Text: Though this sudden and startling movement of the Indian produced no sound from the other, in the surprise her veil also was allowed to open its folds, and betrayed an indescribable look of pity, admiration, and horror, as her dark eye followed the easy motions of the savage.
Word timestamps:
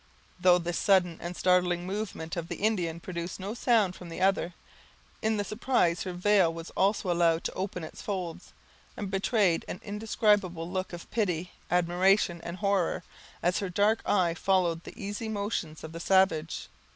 Though 0.39 0.57
this 0.57 0.79
sudden 0.79 1.19
and 1.21 1.37
startling 1.37 1.85
movement 1.85 2.35
of 2.35 2.47
the 2.47 2.55
Indian 2.55 2.99
produced 2.99 3.39
no 3.39 3.53
sound 3.53 3.95
from 3.95 4.09
the 4.09 4.19
other, 4.19 4.55
in 5.21 5.37
the 5.37 5.43
surprise 5.43 6.01
her 6.05 6.11
veil 6.11 6.49
also 6.75 7.09
was 7.09 7.15
allowed 7.15 7.43
to 7.43 7.53
open 7.53 7.83
its 7.83 8.01
folds, 8.01 8.51
and 8.97 9.11
betrayed 9.11 9.63
an 9.67 9.79
indescribable 9.83 10.67
look 10.67 10.91
of 10.91 11.11
pity, 11.11 11.51
admiration, 11.69 12.41
and 12.41 12.57
horror, 12.57 13.03
as 13.43 13.59
her 13.59 13.69
dark 13.69 14.01
eye 14.03 14.33
followed 14.33 14.85
the 14.85 14.99
easy 14.99 15.29
motions 15.29 15.83
of 15.83 15.91
the 15.91 15.99
savage. 15.99 16.67